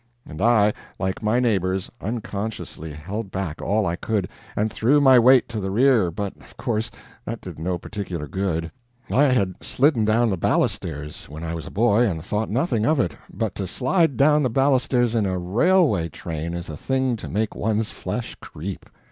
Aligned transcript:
And 0.25 0.41
I, 0.41 0.73
like 0.97 1.21
my 1.21 1.39
neighbors, 1.39 1.91
unconsciously 2.01 2.91
held 2.91 3.29
back 3.29 3.61
all 3.61 3.85
I 3.85 3.95
could, 3.95 4.27
and 4.55 4.73
threw 4.73 4.99
my 4.99 5.19
weight 5.19 5.47
to 5.49 5.59
the 5.59 5.69
rear, 5.69 6.09
but, 6.09 6.35
of 6.37 6.57
course, 6.57 6.89
that 7.23 7.39
did 7.39 7.59
no 7.59 7.77
particular 7.77 8.25
good. 8.27 8.71
I 9.11 9.25
had 9.25 9.63
slidden 9.63 10.03
down 10.03 10.31
the 10.31 10.37
balusters 10.39 11.25
when 11.29 11.43
I 11.43 11.53
was 11.53 11.67
a 11.67 11.69
boy, 11.69 12.01
and 12.09 12.25
thought 12.25 12.49
nothing 12.49 12.83
of 12.83 12.99
it, 12.99 13.15
but 13.31 13.53
to 13.53 13.67
slide 13.67 14.17
down 14.17 14.41
the 14.41 14.49
balusters 14.49 15.13
in 15.13 15.27
a 15.27 15.37
railway 15.37 16.09
train 16.09 16.55
is 16.55 16.67
a 16.67 16.75
thing 16.77 17.15
to 17.17 17.29
make 17.29 17.53
one's 17.53 17.91
flesh 17.91 18.33
creep. 18.41 18.89